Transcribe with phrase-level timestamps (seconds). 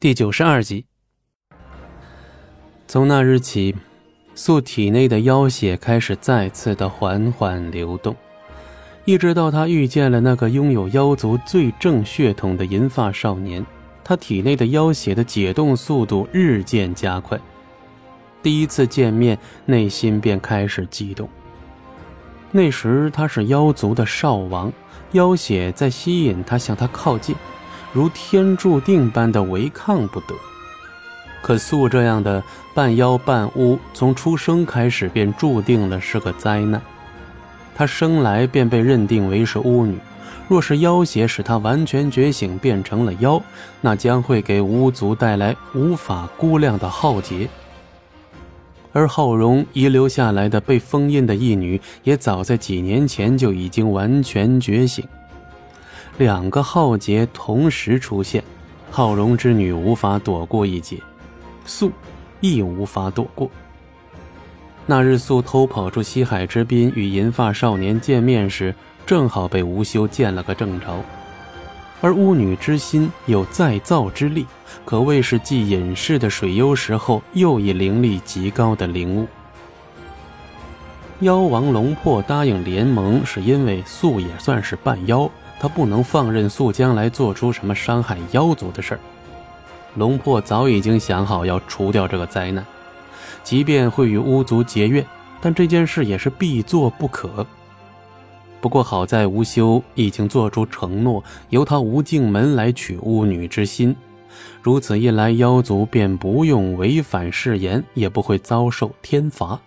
[0.00, 0.86] 第九十二集。
[2.86, 3.74] 从那日起，
[4.32, 8.14] 素体内的妖血开始再次的缓缓流动，
[9.04, 13.66] 一直到他遇见了那个拥有妖族最正血统的银发少年，
[14.04, 17.36] 他体内的妖血的解冻速度日渐加快。
[18.40, 21.28] 第一次见面，内心便开始激动。
[22.52, 24.72] 那时他是妖族的少王，
[25.10, 27.34] 妖血在吸引他向他靠近。
[27.92, 30.34] 如天注定般的违抗不得。
[31.40, 32.42] 可素这样的
[32.74, 36.82] 半妖半巫，从出生开始便注定了是个灾难。
[37.74, 39.96] 她生来便被认定为是巫女，
[40.48, 43.40] 若是妖邪使她完全觉醒变成了妖，
[43.80, 47.48] 那将会给巫族带来无法估量的浩劫。
[48.92, 55.06] 而浩荣遗留下来的被封印的异女，也早在几年前就已经完全觉醒。
[56.18, 58.42] 两个浩劫同时出现，
[58.90, 61.00] 浩荣之女无法躲过一劫，
[61.64, 61.92] 素
[62.40, 63.48] 亦无法躲过。
[64.84, 68.74] 那日素偷跑出西海之滨与银发少年见面时，
[69.06, 70.86] 正好被无修见了个正着。
[72.00, 74.44] 而巫女之心有再造之力，
[74.84, 79.28] 可谓是继隐世的水幽石后又一灵力极高的灵物。
[81.20, 85.30] 妖王龙魄答应联盟，是因为素也算是半妖。
[85.60, 89.00] 他不能放任素将来做出什么伤害妖族的事儿。
[89.96, 92.64] 龙魄早已经想好要除掉这个灾难，
[93.42, 95.04] 即便会与巫族结怨，
[95.40, 97.44] 但这件事也是必做不可。
[98.60, 103.94] 不过好在吴修已经做出承诺，由他无尽门来取巫女之心，
[104.62, 109.58] 如此一来，妖族便不用违反誓言，也不会遭受天罚。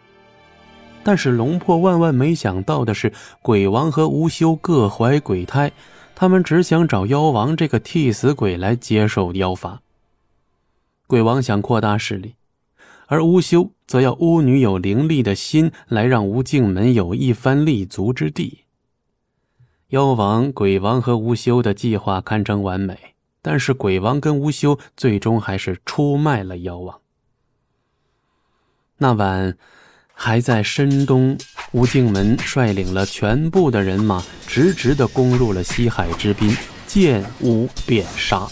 [1.03, 5.71] 但是龙破万万没想到的是，鬼王和吴修各怀鬼胎，
[6.13, 9.81] 他们只想找妖王这个替死鬼来接受妖法。
[11.07, 12.35] 鬼王想扩大势力，
[13.07, 18.65] 而吴修则要巫女有灵力的心来让吴敬门有一番立足之地。
[19.87, 27.01] 妖王、鬼王和吴修的计划堪称完美，但是鬼王跟吴修最终还是出卖了妖王。
[28.97, 29.57] 那晚。
[30.23, 31.35] 还在深冬，
[31.71, 36.55] 吴敬门率领了全部的人马，直直地攻入了西海之滨，
[36.85, 38.47] 见巫便杀，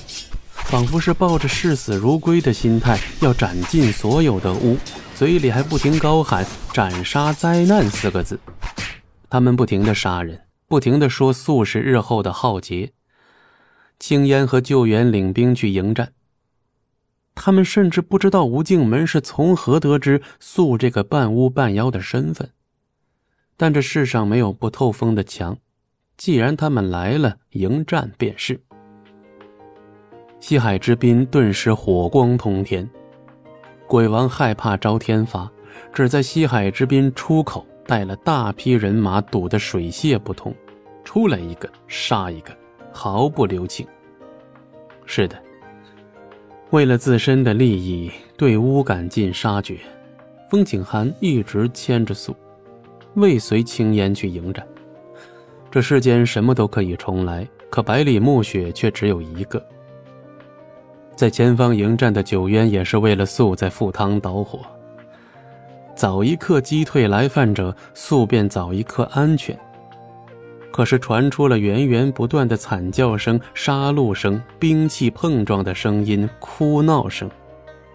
[0.65, 4.79] 仿佛是抱着视死如归的心态，要斩尽所有的巫，
[5.15, 6.43] 嘴里还不停高喊
[6.73, 8.39] “斩杀灾难”四个字。
[9.29, 12.93] 他们不停地杀人，不停地说素是日后的浩劫。
[13.99, 16.13] 青烟和救援领兵去迎战。
[17.41, 22.49] 他们甚至不知道吴敬门是从何得知素这个半巫半妖的身份，
[23.55, 25.57] 但这世上没有不透风的墙，
[26.17, 28.59] 既然他们来了，迎战便是。
[30.41, 32.87] 西海之滨顿时火光通天，
[33.87, 35.49] 鬼王害怕招天罚，
[35.93, 40.53] 只在西海之滨出口带了大批人马堵得水泄不通，
[41.05, 42.53] 出来一个杀一个，
[42.91, 43.87] 毫不留情。
[45.05, 45.41] 是的。
[46.71, 49.79] 为了自身的利益，对乌赶尽杀绝，
[50.51, 52.35] 风景寒一直牵着素，
[53.15, 54.63] 未随青烟去迎战。
[55.71, 59.63] 这世间什么都可以重来，可百里暮雪却只有一个。
[61.15, 64.59] 在前方迎战的九渊也是为了素在赴汤蹈火，
[65.95, 69.57] 早一刻击退来犯者，素便早一刻安全。
[70.71, 77.29] 可是传出了源源不断的惨叫声、杀戮声、兵器碰撞的声音、哭闹声，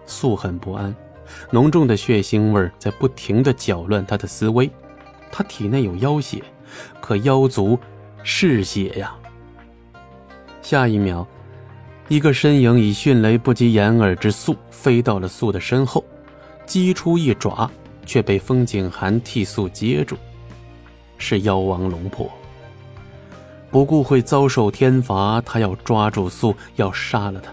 [0.05, 0.93] 素很不安，
[1.49, 4.69] 浓重的血腥味在不停地搅乱他的思维。
[5.31, 6.43] 他体内有妖血，
[7.01, 7.79] 可妖族
[8.23, 9.15] 嗜血呀。
[10.61, 11.25] 下一秒，
[12.07, 16.03] 一个身影以迅雷不及掩耳之速飞到了素的身后，
[16.65, 17.69] 击出一爪，
[18.05, 20.15] 却被风景寒替素接住，
[21.17, 22.31] 是妖王龙魄。
[23.75, 27.51] 不顾会遭受天罚，他要抓住素，要杀了他。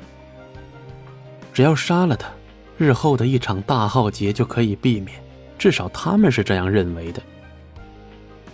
[1.52, 2.28] 只要杀了他，
[2.78, 5.20] 日后的一场大浩劫就可以避免，
[5.58, 7.20] 至少他们是这样认为的。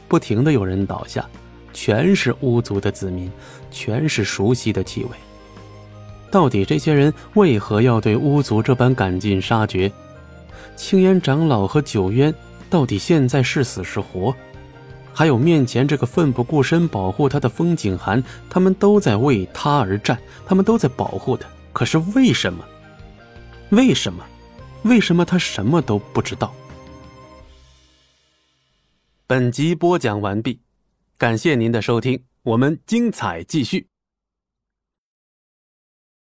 [0.08, 1.28] 不停的有人倒下，
[1.74, 3.30] 全是巫族的子民，
[3.70, 5.10] 全是熟悉的气味。
[6.30, 9.92] 到底这些人为何要对巫族这般赶尽杀绝？
[10.74, 12.34] 青烟长老和九渊
[12.70, 14.34] 到底现在是死是活？
[15.18, 20.16] 还有面前这个奋不顾身保护他的风景涵，他们都在为他而战，
[20.46, 21.48] 他们都在保护他。
[21.72, 22.64] 可是为什么？
[23.70, 24.24] 为什么？
[24.84, 26.54] 为什么他什么都不知道？
[29.26, 30.60] 本集播讲完毕，
[31.16, 33.88] 感谢您的收听，我们精彩继续。